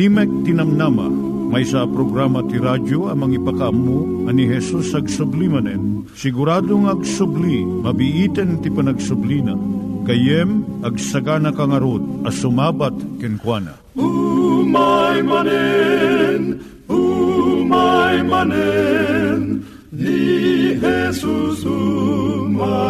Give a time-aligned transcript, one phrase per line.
[0.00, 1.12] Timek Tinamnama,
[1.52, 6.08] may sa programa ti radyo amang ipakaammo ani Hesus ag sublimanen.
[6.16, 9.52] Siguradong ag subli, mabiiten ti panagsublina.
[10.08, 13.76] Kayem ag sagana kangarot as sumabat kenkwana.
[13.92, 22.89] Umay manen, umay manen, ni Jesus umay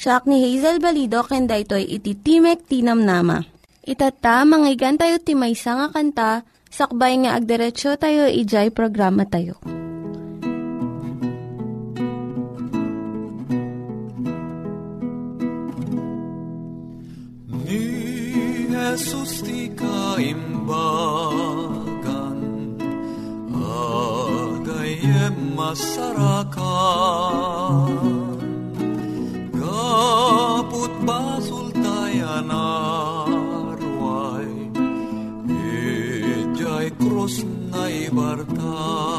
[0.00, 3.44] Siya ni Hazel Balido, ken daytoy iti Timek Tinam Nama.
[3.84, 6.40] Itata, manggigan tayo timaysa nga kanta,
[6.72, 9.60] sakbay nga agderetsyo tayo, ijay programa tayo.
[17.68, 17.84] Ni
[18.72, 20.80] Jesus ti kaimbagan
[23.52, 26.40] Agayem masarakan
[29.90, 34.46] Kaput basul tayan arway
[35.50, 37.42] Ijay krus
[37.74, 39.10] na ibartay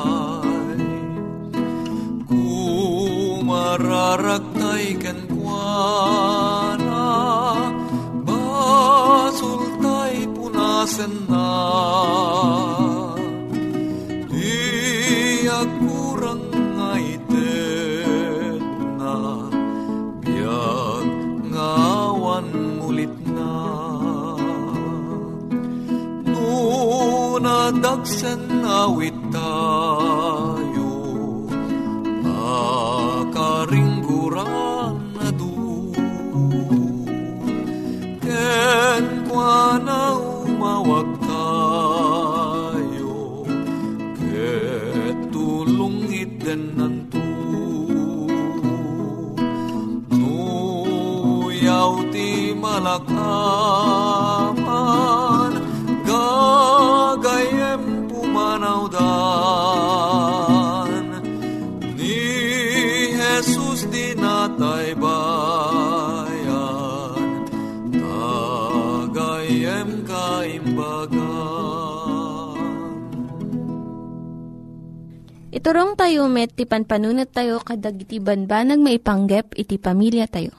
[75.62, 80.58] Iturong tayo met, ti panpanunat tayo kadag iti banbanag maipanggep iti pamilya tayo.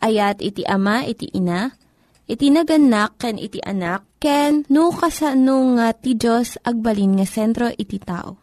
[0.00, 1.68] Ayat iti ama, iti ina,
[2.24, 8.00] iti naganak, ken iti anak, ken no kasano nga ti Diyos agbalin nga sentro iti
[8.00, 8.40] tao.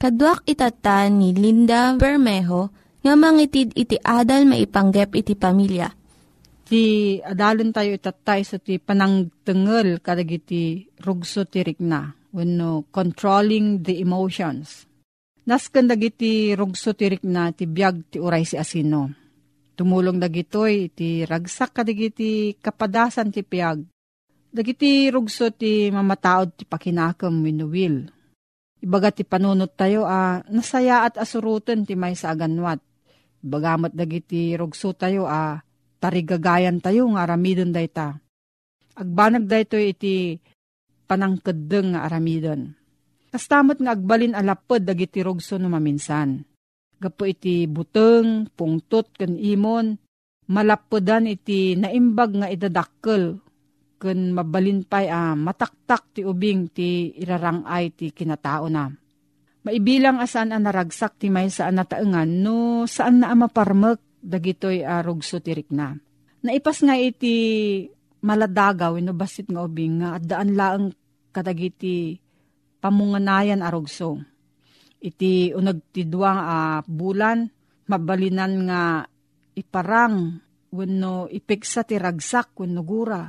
[0.00, 2.72] Kaduak itata ni Linda Bermejo
[3.04, 5.92] nga mangitid iti adal maipanggep iti pamilya.
[6.64, 14.85] ti adalon tayo itatay sa ti panangtengel kadagiti rugso ti rikna wenno controlling the emotions.
[15.46, 19.14] Nasken dagiti rugso ti rikna ti biag ti uray si asino.
[19.78, 23.78] Tumulong dagitoy ti ragsak kadagiti kapadasan ti piag.
[24.50, 28.10] Dagiti rugso ti mamataod ti pakinakam wenno will.
[28.82, 32.82] Ibaga ti panunot tayo a nasaya at asurutan ti may sa aganwat.
[33.38, 35.62] Bagamat dagiti rugso tayo a
[36.02, 38.18] tarigagayan tayo nga aramidon dayta.
[38.98, 40.42] Agbanag dayto iti
[41.06, 42.75] panangkedeng nga aramidon.
[43.36, 46.40] Kastamot nga agbalin alapod dagiti rugso no maminsan.
[46.96, 49.92] Gapo iti buteng, pungtot, kan imon,
[50.48, 53.36] malapodan iti naimbag nga idadakkel
[54.00, 58.88] ken mabalin pay a mataktak ti ubing ti irarangay ti kinatao na.
[59.68, 65.44] Maibilang asan ang naragsak ti may saan nataengan no saan na maparmek dagitoy a rugso
[65.44, 65.92] tirik na.
[66.40, 67.36] Naipas nga iti
[68.24, 70.96] maladagaw no basit nga ubing nga daan laeng
[71.36, 72.16] kadagiti
[72.86, 74.22] pamunganayan a rugso.
[75.02, 77.50] Iti unag ti duwang a bulan
[77.90, 78.82] mabalinan nga
[79.58, 80.38] iparang
[80.70, 83.26] wenno ipiksa ti ragsak wenno gura.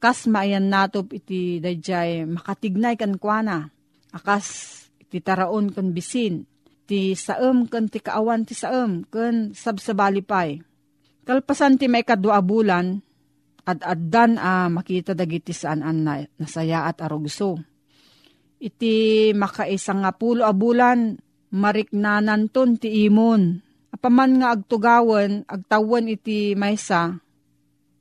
[0.00, 3.68] Kas maayan natop iti dayjay makatignay kan kuana.
[4.16, 4.46] Akas
[5.12, 6.48] ti taraon kan bisin,
[6.88, 10.64] ti saem kan ti kaawan ti saem kan sabsabali pay.
[11.28, 13.04] Kalpasan ti may kadwa bulan,
[13.68, 17.60] at addan a makita dagiti saan an na, nasaya at arugso.
[18.58, 21.14] Iti makaisang nga pulo a bulan,
[21.54, 23.62] mariknanan ton ti imon.
[23.94, 27.18] Apaman nga agtugawan, agtawan iti maysa,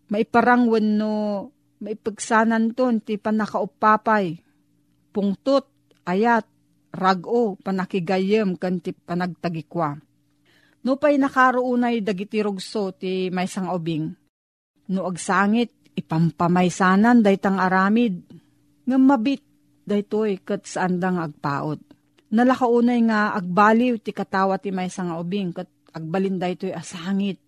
[0.09, 1.13] maiparangwan no
[1.79, 4.41] maipagsanan ton ti panakaupapay.
[5.13, 5.65] Pungtot,
[6.05, 6.45] ayat,
[6.93, 9.97] rago panakigayem kan ti panagtagikwa.
[10.85, 14.09] No pay nakaroonay dagiti rugso ti may sang ubing.
[14.93, 18.23] No agsangit ipampamaysanan daytang aramid.
[18.87, 18.97] Nga
[19.87, 21.79] daytoy kat saan dang agpaot.
[22.27, 27.39] Nalakaunay nga agbaliw ti katawa ti may sang ubing kat agbalin daytoy asangit.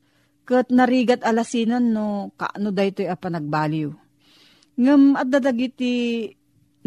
[0.48, 3.92] Kat narigat alasinan no kaano daytoy a panagbaliw.
[4.80, 6.26] Ngam at dadagiti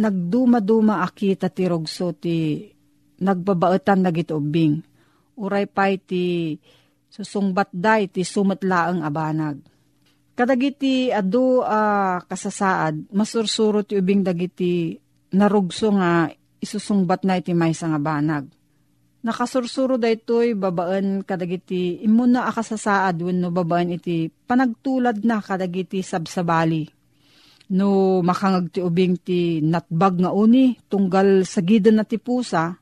[0.00, 2.64] nagduma-duma akita ti rogso ti
[3.20, 4.80] nagbabaetan dagiti ubing.
[5.36, 6.56] Uray pay ti
[7.12, 9.60] susungbat day ti sumatlaang abanag.
[10.32, 14.96] Kadagiti adu uh, kasasaad, masursuro ti ubing dagiti
[15.32, 16.28] narugso nga
[16.62, 18.46] isusungbat na iti may nga banag.
[19.22, 27.02] Nakasursuro daytoy babaan kadagiti imuna akasasaad wenno babaan iti panagtulad na kadagiti sabsabali
[27.72, 32.76] no makangag ti ubing ti natbag nga uni, tunggal sa gidan na ti pusa,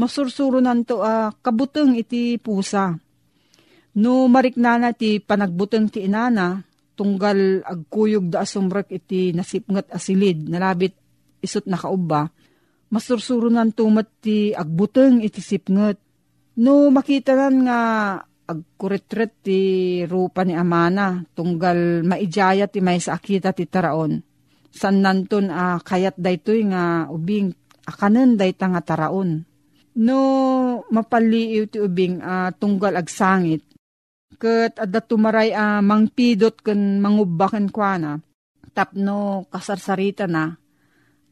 [0.00, 2.96] masursuro nanto a uh, kabuteng iti pusa.
[3.96, 6.60] No mariknana ti panagbuteng ti inana,
[6.96, 10.96] tunggal agkuyog da asumrek iti nasipngat asilid, nalabit
[11.46, 12.28] isot na kauba,
[12.90, 15.98] masursuro nanto mat ti agbuteng iti sipngat.
[16.58, 17.80] No makita nan nga
[18.46, 19.60] agkuretret ti
[20.06, 24.22] rupa ni Amana, tunggal maijaya ti may sa akita ti taraon.
[24.70, 27.50] San nanton a uh, kayat daytoy nga ubing
[27.88, 29.42] akanen dayta nga taraon.
[29.96, 30.20] No
[30.92, 33.64] mapaliiw ti ubing uh, tunggal agsangit,
[34.36, 38.20] ket adda tumaray a uh, mangpidot ken mangubaken kuana,
[38.76, 40.52] tapno kasarsarita na,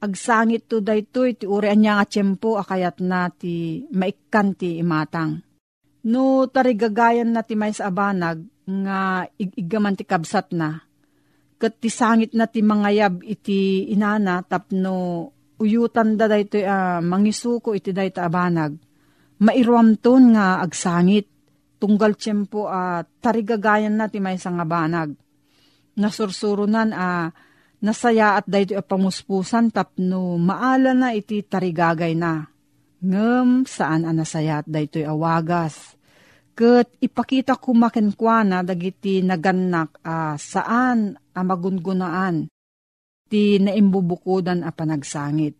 [0.00, 5.44] agsangit to daytoy ti uri anya nga tiyempo akayat na ti maikkan ti imatang
[6.04, 10.84] No tarigagayan na ti may sa abanag nga igigaman ti kabsat na.
[11.56, 17.96] Kat ti sangit na ti mangayab iti inana tapno uyutan da dayto uh, mangisuko iti
[17.96, 18.76] dayto abanag.
[19.40, 21.32] Mairuamton nga agsangit.
[21.80, 25.16] Tunggal tiyempo uh, tarigagayan na ti may sa abanag.
[25.96, 27.26] Nasursurunan a uh,
[27.84, 32.48] nasaya at dayto pamuspusan tapno maala na iti tarigagay na
[33.04, 35.92] ngem saan ang nasayat daytoy awagas.
[36.56, 42.48] Kat ipakita kumakenkwana dagiti naganak uh, saan ang magungunaan
[43.28, 45.58] ti naimbubukudan a panagsangit.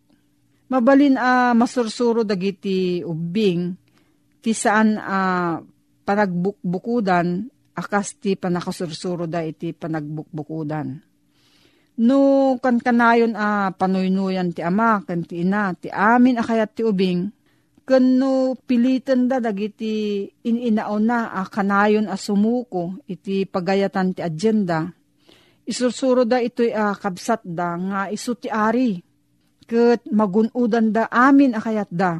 [0.71, 3.75] Mabalin a uh, masursuro dagiti ubing
[4.41, 5.55] ti saan a uh,
[6.07, 11.04] panagbukbukudan akas ti panakasursuro da iti panagbukbukudan.
[11.95, 16.83] No kan kanayon a uh, panuynuyan ti ama kan ti ina ti amin akayat ti
[16.83, 17.31] ubing
[17.85, 24.89] Kano pilitan da dagiti ininaw na a kanayon a sumuko iti pagayatan ti agenda.
[25.69, 28.97] Isursuro da ito'y a kabsat da nga isu ti ari.
[29.69, 32.17] Kat magunudan da amin a kayat da.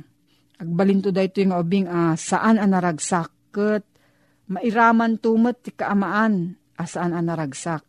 [0.62, 3.34] Agbalinto da ito'y nga ubing a saan a naragsak.
[3.50, 3.82] Kat
[4.46, 7.82] mairaman tumat ti kaamaan a saan a naragsak.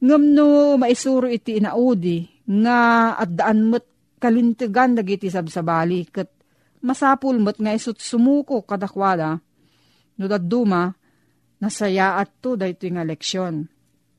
[0.00, 2.24] Ngam no maisuro iti inaudi
[2.64, 3.84] nga at daan mo't
[4.16, 6.28] kalintigan dagiti sabsabali kat
[6.80, 9.36] masapul mo't nga isut sumuko kadakwada,
[10.16, 10.88] no daduma,
[11.60, 13.68] nasaya at to dahito nga leksyon.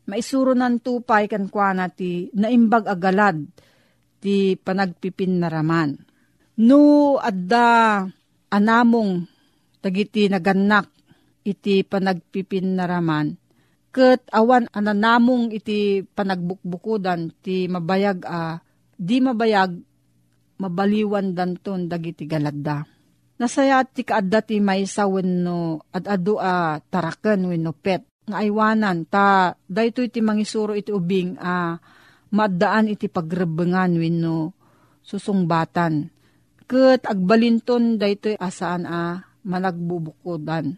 [0.06, 1.50] Maisuro nan tupay kan
[1.98, 3.42] ti naimbag agalad
[4.22, 5.98] ti panagpipin naraman.
[6.62, 8.06] No adda
[8.54, 9.26] anamong
[9.82, 10.94] tagiti naganak
[11.42, 13.34] iti panagpipin naraman,
[13.92, 18.64] ket awan ananamong iti panagbukbukudan ti mabayag a
[18.96, 19.76] di mabayag
[20.58, 22.88] mabaliwan danton dagiti galadda.
[23.42, 29.10] Nasaya ti kaadda ti may sa wenno at adu a taraken wenno pet nga aywanan
[29.10, 31.74] ta daytoy ti mangisuro iti ubing a
[32.32, 34.54] maddaan iti pagrebengan wenno
[35.02, 36.08] susungbatan.
[36.70, 40.78] Ket agbalinton daytoy asaan a managbubukodan.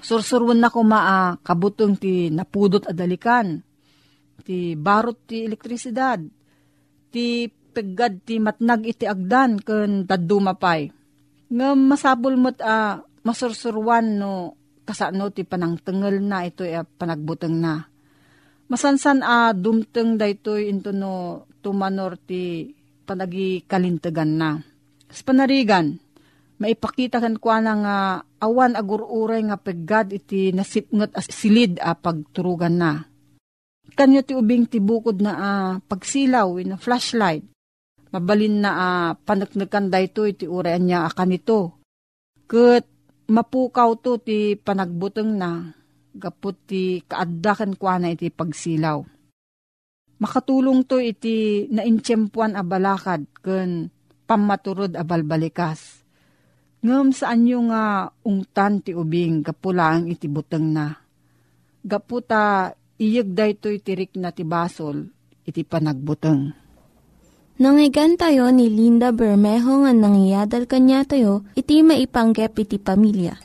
[0.00, 3.60] Sursurwan na ko maa kabutong ti napudot adalikan.
[4.40, 6.20] Ti barot ti elektrisidad.
[7.12, 7.26] Ti
[7.70, 10.90] peggad ti matnag iti agdan ken dadumapay.
[11.50, 14.56] Nga masabol mo't a masursurwan no
[14.88, 17.86] kasano ti panangtengel na ito e panagbuteng na.
[18.70, 22.70] Masansan a dumteng daytoy into no tumanor ti
[23.02, 24.50] panagi kalintegan na.
[25.10, 25.98] Sa panarigan,
[26.60, 27.96] maipakita kan kwa na nga
[28.44, 33.08] awan agururay nga peggad iti nasipngot as silid a pagturugan na.
[33.96, 35.50] Kanyo ti ubing ti bukod na a
[35.80, 37.42] pagsilaw in a flashlight.
[38.12, 41.60] Mabalin na a panaknakan dayto iti urayan niya akan ito.
[42.44, 42.84] Kat
[43.30, 45.74] mapukaw to ti panagbuteng na
[46.14, 49.00] gapot ti kaaddakan kwa na iti pagsilaw.
[50.20, 53.88] Makatulong to iti naintsyempuan a balakad ken
[54.28, 55.99] pamaturod a balbalikas.
[56.80, 60.96] Ngem saan nyo nga ungtan ti ubing kapulang iti buteng na.
[61.84, 65.12] Gaputa iyag daytoy tirik na ti basol
[65.44, 66.56] iti panagbuteng.
[67.60, 73.36] Nangyigan tayo ni Linda Bermejo nga nangyadal kanya tayo, iti maipanggep iti pamilya.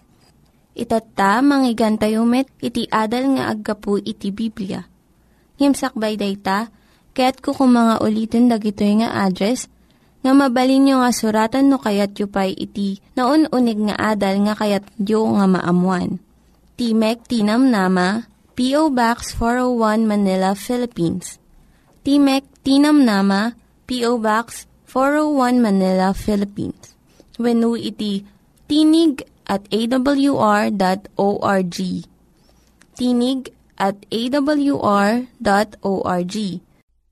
[0.71, 4.87] Itatta, manggigan tayo met, iti adal nga aggapu iti Biblia.
[5.59, 6.71] Ngimsakbay day ta,
[7.11, 9.67] kaya't kukumanga ulitin dagito nga address,
[10.25, 14.81] nga mabalin nga suratan no kayat yu pa'y iti na unig nga adal nga kayat
[14.97, 16.17] yu nga maamuan.
[16.75, 18.25] Timek Tinam Nama,
[18.57, 18.89] P.O.
[18.89, 21.37] Box 401 Manila, Philippines.
[22.01, 23.53] Timek Tinam Nama,
[23.85, 24.17] P.O.
[24.17, 26.97] Box 401 Manila, Philippines.
[27.37, 28.25] Venu iti
[28.65, 30.73] tinig at awr.org.
[32.97, 33.41] Tinig
[33.77, 35.15] at awr.org.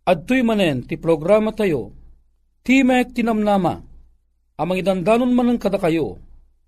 [0.03, 1.95] At tuy manen, ti programa tayo,
[2.63, 3.83] Timek Tinamnama,
[4.55, 6.15] amang idandanon man ng kada kayo,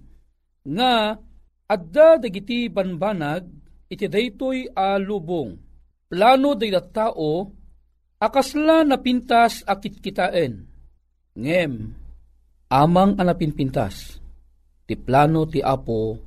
[0.69, 1.17] nga
[1.65, 3.49] adda dagiti banbanag
[3.95, 5.55] iti daytoy a lubong.
[6.11, 7.47] Plano day tao
[8.19, 10.67] akasla napintas akit kitaen.
[11.39, 11.73] Ngem
[12.71, 14.19] amang anapinpintas
[14.85, 16.19] ti plano ti Apo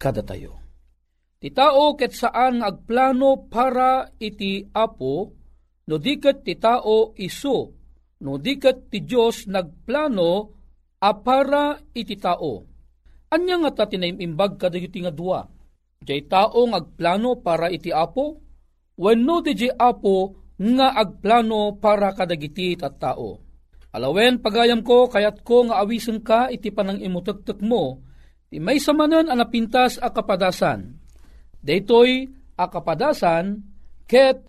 [0.00, 0.56] kada tayo.
[1.40, 5.32] Ti tao ket saan agplano para iti apo,
[5.88, 7.58] no diket ti tao iso,
[8.20, 10.32] no diket ti Diyos nagplano
[11.00, 12.60] a para iti tao.
[13.32, 15.40] Anya nga ta tinaimbag kadagiti nga dua.
[16.10, 18.42] Diyay tao agplano para iti apo,
[18.98, 23.38] wenno di jay apo nga agplano para kadagiti tat tao.
[23.94, 28.02] Alawen pagayam ko kayat ko nga awisen ka iti panang imutektek mo,
[28.50, 30.98] Ti may samanan ang napintas a kapadasan.
[31.62, 32.26] Daytoy
[32.58, 33.62] a kapadasan
[34.10, 34.42] ket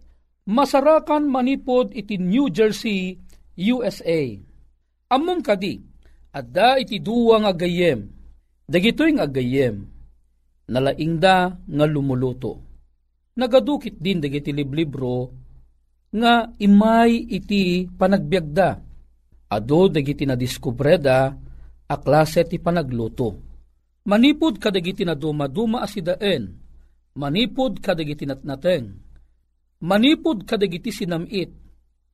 [0.50, 3.22] masarakan manipod iti New Jersey,
[3.54, 4.34] USA.
[5.14, 5.78] Ammom kadi,
[6.34, 8.10] adda iti duwa nga gayem.
[8.66, 9.91] Dagitoy nga gayem.
[10.72, 12.64] Nalaingda nga lumuluto.
[13.36, 15.28] Nagadukit din dagiti liblibro
[16.16, 18.70] nga imay iti panagbiagda.
[19.52, 21.36] Ado dagiti na diskubreda
[21.92, 23.36] a klase ti panagluto.
[24.08, 26.58] Manipod kadagiti na dumaduma asidaen,
[27.20, 28.98] manipod kadagiti natnateng,
[29.84, 31.54] manipod kadagiti sinamit,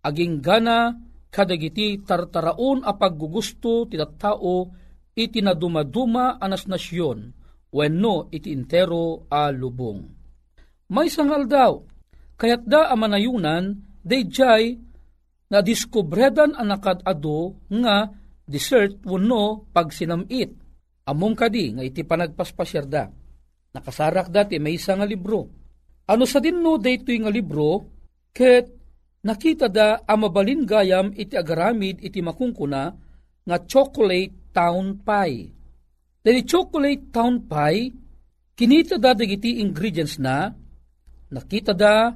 [0.03, 0.97] aging gana
[1.31, 4.67] kadagiti tartaraon a paggugusto ti tao
[5.15, 7.36] iti na dumaduma anas nasyon,
[7.77, 10.01] wenno iti intero a lubong.
[10.89, 11.77] May sangal daw,
[12.33, 14.73] kayat da amanayunan, dayjay
[15.51, 18.09] na diskubredan anakad ado nga
[18.47, 20.55] dessert wano pag sinamit.
[21.07, 23.03] Among kadi nga iti panagpaspasyarda.
[23.75, 25.47] Nakasarak dati may isa nga libro.
[26.07, 27.83] Ano sa dinno daytoy nga libro
[28.31, 28.65] ket
[29.23, 32.83] nakita da amabalin gayam iti agaramid iti makungkuna
[33.47, 35.56] nga chocolate town pie.
[36.27, 37.87] Dali chocolate town pie
[38.51, 40.51] kinita da dagiti ingredients na
[41.31, 42.11] nakita da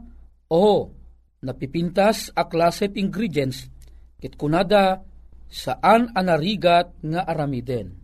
[0.51, 0.91] oh
[1.39, 3.72] napipintas a klaset ingredients
[4.20, 5.00] kit kunada
[5.48, 7.96] saan anarigat nga aramiden.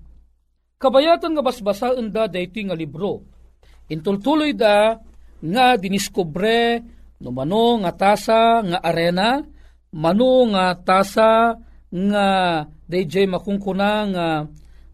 [0.80, 3.28] Kabayatan nga basbasaan da daytoy nga libro.
[3.92, 4.96] Intultuloy da
[5.44, 6.88] nga diniskobre
[7.20, 9.44] no mano nga tasa nga arena,
[9.92, 11.52] mano nga tasa
[11.92, 12.28] nga
[12.88, 14.28] DJ makungkuna nga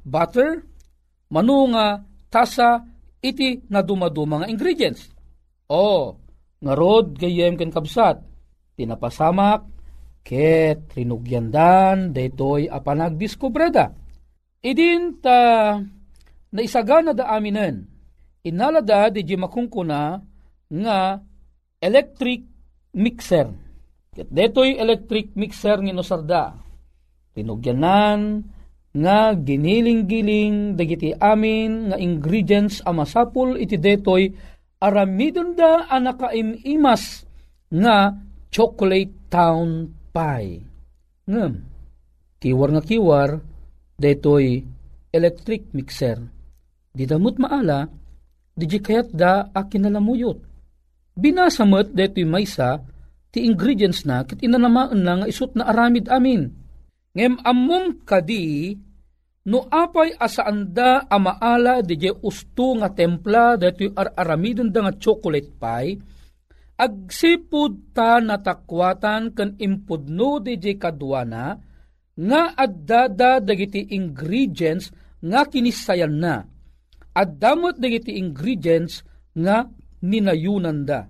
[0.02, 0.73] butter,
[1.34, 2.86] mano nga tasa
[3.18, 5.10] iti na dumaduma nga ingredients.
[5.66, 6.14] O,
[6.62, 8.22] nga rod gayem ken kabsat,
[8.78, 9.66] tinapasamak,
[10.22, 13.90] ket rinugyandan, daytoy a panagdiskubreda.
[14.62, 15.76] Idin ta
[16.54, 17.90] naisagana da aminen,
[18.46, 20.22] inalada di makungkuna
[20.70, 21.00] nga
[21.82, 22.46] electric
[22.96, 23.50] mixer.
[24.14, 26.44] Ket detoy electric mixer nga nosarda.
[27.34, 28.46] Tinugyanan
[28.94, 34.30] nga giniling-giling dagiti amin nga ingredients a masapul iti detoy
[34.78, 37.26] aramidon da anakaimas
[37.74, 38.14] nga
[38.54, 40.62] chocolate town pie.
[41.26, 41.54] Ngem,
[42.38, 43.30] kiwar nga kiwar,
[43.98, 44.62] detoy
[45.10, 46.22] electric mixer.
[46.94, 47.90] Di damot maala,
[48.54, 50.38] di kayat da akin nalamuyot.
[51.18, 52.78] Binasamot detoy maysa,
[53.34, 56.63] ti ingredients na kit inanamaan na nga isut na aramid amin.
[57.14, 58.74] Ngem ammom kadi,
[59.46, 66.02] no apay asaanda amaala di usto nga templa detoy ar aramidon da nga chocolate pie,
[66.74, 71.54] agsipud ta natakwatan ken impudno di kadwana
[72.18, 74.90] nga addada dagiti ingredients
[75.22, 76.42] nga kinisayan na.
[77.14, 79.06] Addamot dagiti ingredients
[79.38, 79.70] nga
[80.02, 81.06] ninayunan da.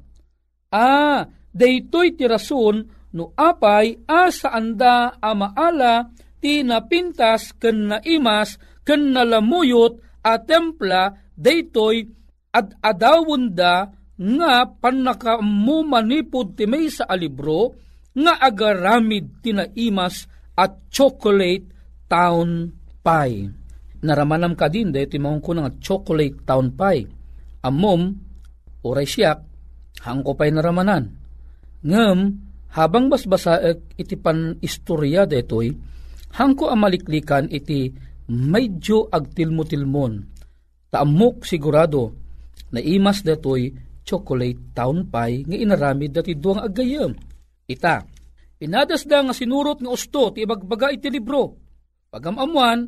[0.68, 1.24] Ah,
[1.56, 6.10] daytoy ti rason no apay asa anda amaala
[6.41, 12.10] ti napintas ken naimas ken nalamuyot a templa daytoy
[12.54, 17.73] ad adawon da nga panakamu manipod ti may sa alibro
[18.13, 21.65] nga agaramid tinaimas at chocolate
[22.06, 22.69] town
[23.02, 23.49] pie.
[24.06, 27.10] Naramanam ka din dahil timahong ko nga chocolate town pie.
[27.65, 28.13] Amom,
[28.86, 29.41] oray siyak,
[30.04, 31.10] hangko pa'y naramanan.
[31.82, 32.19] Ngem,
[32.73, 35.69] habang basbasaek iti pan istorya detoy,
[36.33, 37.93] hangko amaliklikan iti
[38.33, 40.13] medyo agtilmo-tilmon.
[40.89, 42.13] Taamok sigurado
[42.73, 43.69] na imas detoy
[44.01, 47.13] chocolate town pie nga inaramid dati duang agayam.
[47.69, 48.03] Ita,
[48.62, 51.57] inadas da nga sinurot nga usto ti ibagbaga iti libro.
[52.09, 52.86] Pagamamuan,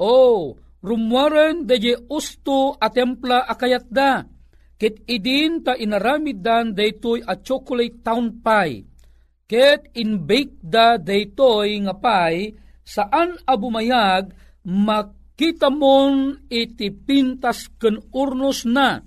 [0.00, 4.24] oh, rumwaren daye usto a templa akayat da.
[4.78, 8.97] Kit idin ta inaramid dan daytoy a chocolate town pie.
[9.48, 12.52] Ket in-bake da daytoy nga pie
[12.84, 14.28] saan abumayag
[14.68, 19.00] makita mon iti pintas ken urnos na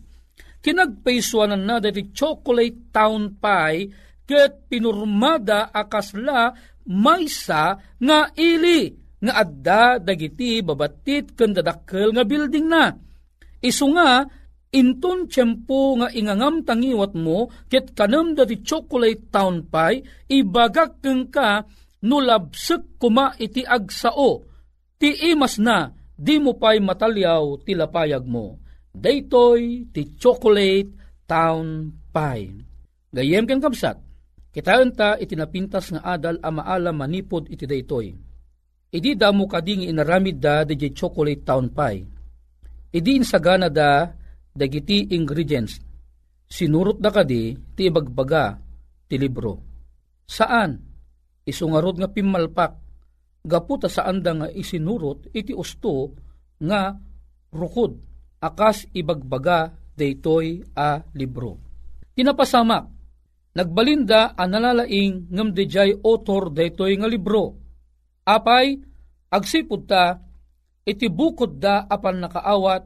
[0.66, 3.94] kinagpaisuanan na dati chocolate town pie
[4.26, 6.50] ket pinurmada akasla
[6.90, 8.90] maysa nga ili
[9.22, 12.90] nga adda dagiti babatit ken dadakkel nga building na.
[13.62, 14.26] Isu nga
[14.72, 21.68] inton tiyempo nga ingangam tangiwat mo ket kanam dati chocolate town pie ibagak keng ka
[22.02, 24.48] nulabsek kuma iti agsao
[24.96, 30.92] ti imas na di mo pa'y matalyaw ti lapayag mo daytoy ti chocolate
[31.28, 32.52] town pie.
[33.12, 34.00] Gayem ken kabsat,
[34.52, 38.12] kitaan ta itinapintas nga adal a maala manipod iti daytoy.
[38.92, 42.04] Idi damo kading inaramid da di chocolate town pie.
[42.92, 44.12] Idi insagana da
[44.52, 45.80] dagiti ingredients.
[46.52, 48.60] Sinurot da kadi ti ibagbaga
[49.08, 49.54] ti libro.
[50.28, 50.76] Saan?
[51.48, 52.72] Isungarod nga pimalpak.
[53.42, 56.14] Gaputa saan da nga isinurot iti usto
[56.62, 56.94] nga
[57.50, 57.98] rukod
[58.42, 61.58] akas ibagbaga daytoy a libro.
[62.18, 62.84] Tinapasamak,
[63.54, 67.58] nagbalinda ang nalalaing ngam dijay author daytoy nga libro.
[68.26, 68.78] Apay,
[69.34, 70.18] agsipod ta,
[70.86, 72.84] iti bukod da apan nakaawat,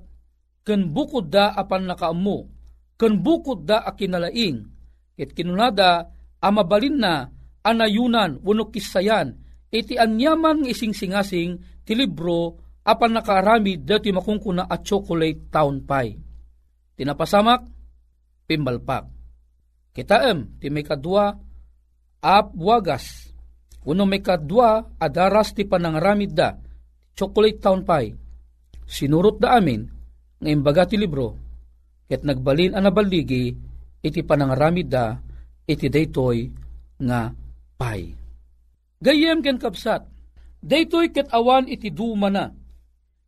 [0.66, 2.50] ken bukod da apan nakaamu,
[2.98, 4.66] ken bukod da akinalaing,
[5.14, 6.10] ket kinunada
[6.42, 7.30] amabalin na
[7.62, 9.38] anayunan wenno kisayan
[9.70, 16.18] iti anyaman ng ising singasing ti libro apan nakaarami dati makungkuna at chocolate town pie.
[16.96, 17.68] Tinapasamak,
[18.48, 19.10] pimbalpak.
[19.92, 21.36] Kitaem, ti may kadwa,
[22.24, 23.32] ap wagas.
[23.84, 26.56] Uno may kadwa, adaras ti panangaramid da,
[27.18, 28.16] chocolate town pie.
[28.86, 29.95] Sinurot da amin,
[30.46, 31.34] nga imbaga ti libro,
[32.06, 33.50] ket nagbalin ang nabaligi,
[34.06, 35.18] iti panangaramid da,
[35.66, 36.46] iti daytoy
[37.02, 37.34] nga
[37.82, 38.14] pie.
[39.02, 40.06] Gayem ken kapsat,
[40.62, 42.54] daytoy ket awan iti duma na,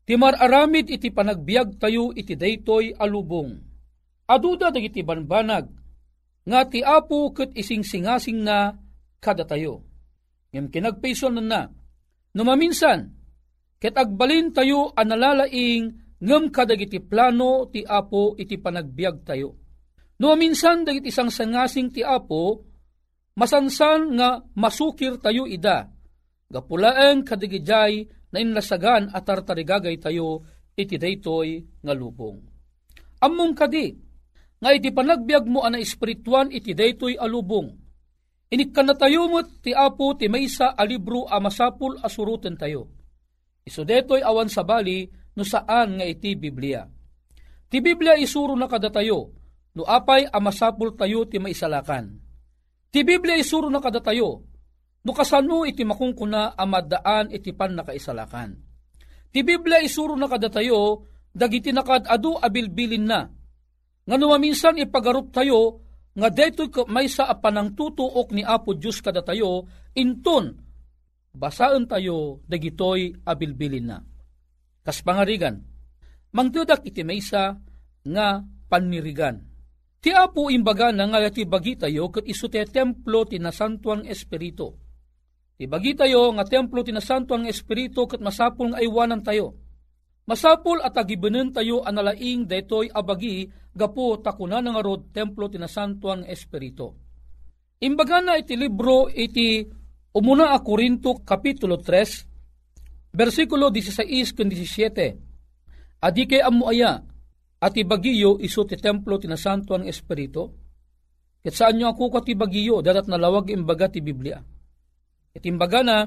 [0.07, 3.59] Ti mararamid iti panagbiag tayo iti daytoy alubong.
[4.23, 5.67] Aduda dagiti banbanag,
[6.47, 8.71] nga ti apo ket ising singasing na
[9.19, 9.83] kada tayo.
[10.55, 11.61] Ngem kinagpayson na na,
[12.31, 13.11] numaminsan,
[13.83, 19.49] ket agbalin tayo analalaing ngem kadagiti plano ti apo iti panagbiag tayo.
[20.17, 22.65] Numaminsan dagiti isang sangasing ti apo,
[23.37, 25.85] masansan nga masukir tayo ida,
[26.49, 30.41] gapulaeng kadigijay na inlasagan at tartarigagay tayo
[30.73, 32.41] iti daytoy nga lubong.
[33.21, 33.93] Ammong kadi,
[34.57, 37.69] nga iti panagbiag mo ana espirituan iti daytoy alubong.
[38.47, 42.89] Inikkan na tayo mo ti apo ti maysa a libro a masapul asuruten tayo.
[43.67, 45.03] Iso detoy awan sa bali
[45.37, 46.81] no saan nga iti Biblia.
[47.69, 49.29] Ti Biblia isuro na kada tayo,
[49.77, 52.17] no apay a masapul tayo ti maisalakan.
[52.89, 54.41] Ti Biblia isuro na kada tayo,
[55.05, 58.57] no kasano iti makungkuna amadaan iti pan nakaisalakan.
[59.29, 63.29] Ti Biblia isuro na kada tayo, dagiti nakad adu abilbilin na.
[64.07, 65.85] Nga numaminsan ipagarup tayo,
[66.17, 70.57] nga detoy may sa apanang tutuok ni Apo Diyos kada tayo, inton,
[71.35, 74.01] basaan tayo, dagitoy abilbilin na.
[74.87, 75.59] Kas pangarigan,
[76.31, 77.59] mangtudak iti maysa
[78.07, 78.39] nga
[78.71, 79.43] panirigan.
[79.99, 84.71] Ti Apo imbaga na nga ti bagi tayo kat iso ti templo ti nasantuang espiritu.
[85.59, 89.59] Ti bagi tayo nga templo ti nasantuang espiritu kat masapul nga aywanan tayo.
[90.23, 93.43] Masapul at agibanen tayo analaing detoy abagi
[93.75, 96.95] gapo takuna nga rod templo ti nasantuan espiritu.
[97.83, 99.67] Imbaga na iti libro iti
[100.15, 102.36] umuna a Korinto kapitulo 3
[103.17, 106.05] versikulo 16 ken 17.
[106.05, 107.01] Adi kay amu aya
[107.57, 110.53] at ibagiyo iso ti templo ti nasantuan espiritu.
[111.41, 114.37] Ket saan nyo ako ka ti bagiyo dadat nalawag imbaga ti Biblia.
[115.33, 116.05] Iti imbaga na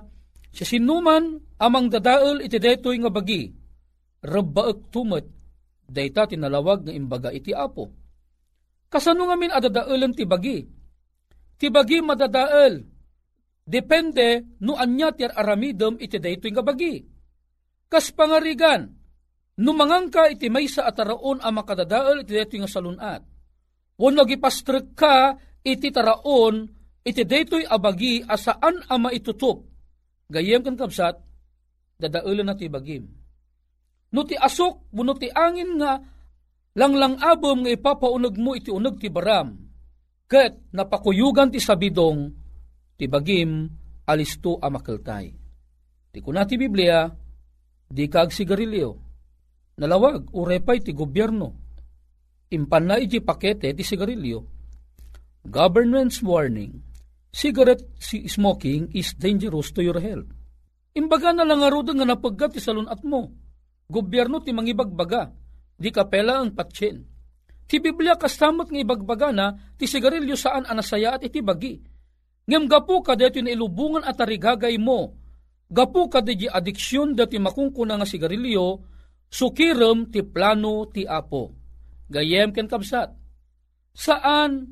[0.55, 3.51] si sinuman amang dadael iti detoy nga bagi
[4.20, 5.27] rabbaek tumet,
[5.88, 7.88] dayta tinalawag nga imbaga iti apo.
[8.90, 10.66] Kasano nga min adadaelan ti bagi?
[11.57, 12.75] Ti bagi madadael.
[13.70, 16.98] Depende no anya ti aramidem iti daytoy nga bagi.
[17.87, 18.90] Kas pangarigan,
[19.62, 23.22] no mangangka iti maysa at taraon ang makadadael iti daytoy nga salunat.
[23.94, 26.66] Wano gipastrek ka iti taraon
[27.06, 29.62] iti daytoy abagi asaan ama itutup.
[30.26, 31.18] Gayem kan kapsat,
[31.98, 33.20] dadaelan na ti bagim
[34.11, 36.02] no ti asok, no ti angin nga,
[36.74, 39.54] langlang abom nga ipapaunog mo iti unog ti baram,
[40.26, 42.30] ket napakuyugan ti sabidong,
[43.00, 43.64] ti bagim,
[44.04, 45.32] alisto a makeltay.
[46.12, 47.08] Ti kuna ti Biblia,
[47.88, 48.90] di kag sigarilyo,
[49.80, 51.48] nalawag, urepay ti gobyerno,
[52.52, 54.44] impan na iti pakete ti sigarilyo.
[55.48, 56.84] Government's warning,
[57.32, 57.88] cigarette
[58.28, 60.28] smoking is dangerous to your health.
[60.92, 63.32] Imbaga na lang arudan nga napaggat ti salunat mo,
[63.88, 65.32] gobyerno ti mangibagbaga,
[65.80, 67.00] di kapela ang patsin.
[67.64, 71.89] Ti Biblia kastamat nga ibagbaga na ti sigarilyo saan anasaya at iti bagi.
[72.50, 75.14] Ngem gapu ka dito na ilubungan at tarigagay mo.
[75.70, 78.82] Gapu ka di adiksyon dati makungkuna nga sigarilyo,
[79.30, 81.54] sukirem ti plano ti apo.
[82.10, 83.14] Gayem ken kabsat.
[83.94, 84.66] Saan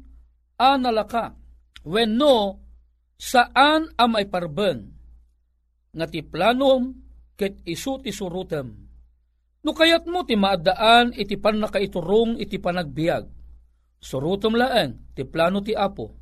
[0.59, 1.39] analaka?
[1.87, 2.59] When no,
[3.15, 4.91] saan amay parbeng?
[5.95, 6.99] Nga ti planom
[7.39, 8.89] ket isu ti surutem
[9.63, 11.63] No kayat mo ti maadaan iti pan
[12.39, 13.25] iti panagbiag.
[13.99, 16.18] Surutom laeng ti plano ti Apo.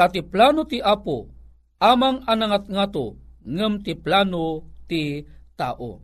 [0.00, 1.28] Tati plano ti Apo,
[1.76, 5.20] amang anangat ngato, ngem ti plano ti
[5.52, 6.00] tao.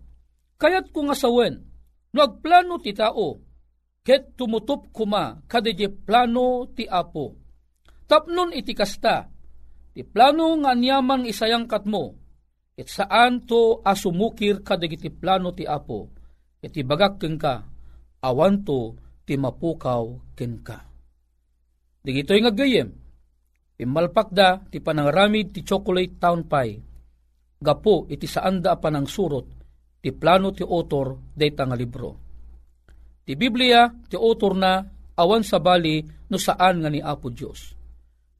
[0.60, 1.64] Kayat ko nga sawen,
[2.12, 3.40] no agplano ti tao,
[4.04, 7.40] ket tumutup kuma kadiji plano ti Apo.
[8.04, 9.32] Tapnon iti kasta,
[9.96, 12.20] ti plano nga anyaman isayang katmo,
[12.76, 16.12] it saan to asumukir kadagiti plano ti Apo
[16.60, 17.64] iti bagak ka,
[18.20, 18.92] awan to
[19.24, 20.84] ti mapukaw ken ka.
[22.04, 23.05] Digito'y nga gayem,
[23.76, 26.80] imalpak da ti panangramid ti chocolate town pie,
[27.60, 29.46] gapo iti saanda pa ng surot,
[30.00, 32.10] ti plano ti author dayta nga libro.
[33.26, 34.78] Ti Biblia ti author na
[35.18, 37.74] awan sa bali no saan nga ni Apo Diyos.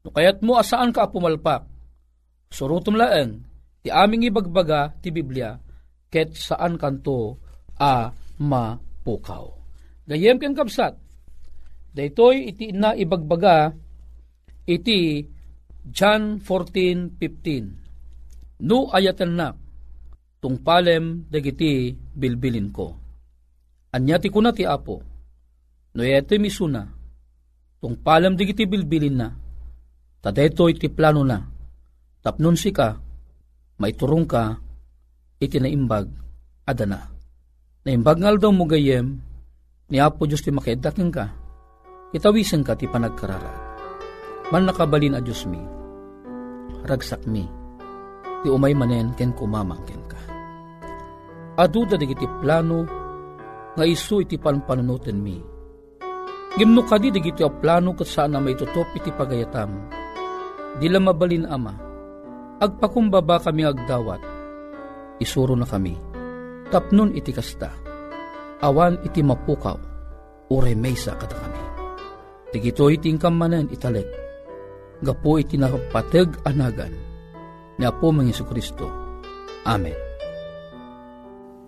[0.05, 1.67] No kayat mo asaan ka pumalpak,
[2.47, 3.43] surutom laeng,
[3.83, 5.59] ti aming ibagbaga ti Biblia,
[6.07, 7.35] ket saan kanto
[7.75, 8.07] a
[8.39, 9.45] mapukaw.
[10.07, 10.95] Gayem ken kapsat,
[11.91, 13.75] daytoy iti na ibagbaga
[14.67, 15.23] iti
[15.87, 18.59] John 14:15.
[18.67, 19.55] No ayatan na
[20.43, 22.91] tungpalem dagiti bilbilin ko.
[23.95, 24.99] Anya ti kuna ti apo.
[25.95, 26.83] No ete misuna
[27.79, 29.31] tungpalem dagiti bilbilin na.
[30.19, 31.39] Tadetoy ti plano na.
[32.19, 32.99] Tapnon si ka,
[33.79, 34.59] maiturong ka,
[35.39, 36.09] iti naimbag
[36.67, 37.07] adana.
[37.87, 39.15] Naimbag ngal daw mo gayem,
[39.87, 41.31] ni Apo Diyos ti makaidaking ka,
[42.11, 43.66] itawisan ka ti panagkararag.
[44.47, 45.59] Man nakabalin a Diyos mi,
[46.87, 47.43] ragsak mi,
[48.39, 50.19] ti umay manen ken kumamangken ka.
[51.59, 52.87] Aduda digiti plano,
[53.75, 55.35] nga isu iti panpanunuten mi.
[56.55, 59.91] Gimno kadi digiti a plano kat saan may tutop iti pagayatam.
[60.79, 61.75] Dila mabalin ama,
[62.63, 64.23] agpakumbaba kami agdawat,
[65.19, 65.99] isuro na kami.
[66.71, 67.75] Tapnon iti kasta,
[68.63, 69.75] awan iti mapukaw,
[70.55, 71.63] ure mesa kada kami.
[72.55, 74.26] Tigito iti manen italek,
[75.01, 76.93] gapo iti nakapateg anagan,
[77.77, 78.89] ni Apo mga Kristo.
[79.67, 80.07] Amen.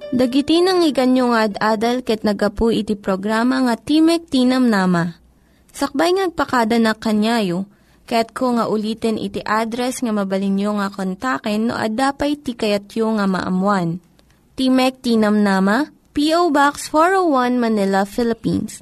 [0.09, 5.13] Dagiti nang iganyo nga ad-adal ket nagapu iti programa nga Timek Tinam Nama.
[5.69, 7.69] Sakbay ngagpakada na kanyayo,
[8.09, 14.01] ket ko nga ulitin iti address nga mabalinyo nga kontaken no ad-dapay tikayatyo nga maamuan.
[14.57, 16.49] Timek Tinam Nama, P.O.
[16.49, 18.81] Box 401 Manila, Philippines.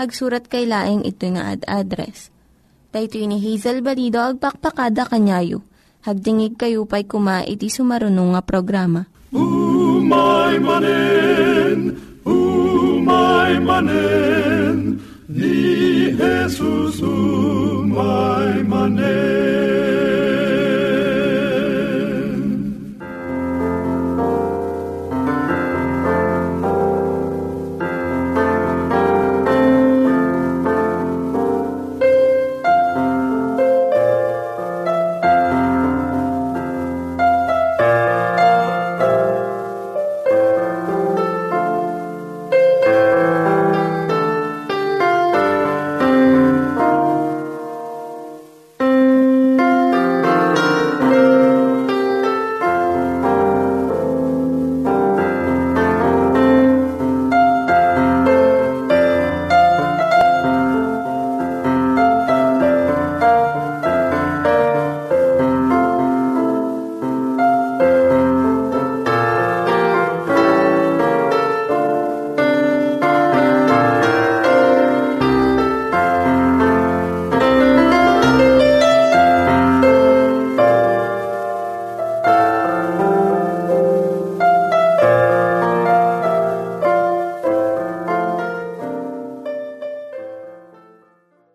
[0.00, 2.32] Hagsurat kay laeng ito nga ad-address.
[2.88, 5.60] Daytoy ni Hazel Balido agpakpakada kanyayo.
[6.00, 9.04] Hagdingig kayo pa'y kuma iti sumarunong nga programa.
[9.28, 15.60] Umay manen, umay manen, ni
[16.16, 20.39] Jesus umay manen.